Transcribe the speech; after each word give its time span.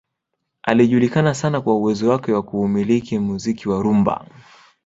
Alijulikana 0.63 1.33
sana 1.33 1.61
kwa 1.61 1.75
uwezo 1.77 2.09
wake 2.09 2.33
wa 2.33 2.41
kuumiliki 2.43 3.19
muziki 3.19 3.69
wa 3.69 3.81
rumba 3.83 4.27